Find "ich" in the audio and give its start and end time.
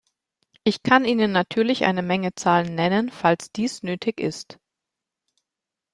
0.63-0.81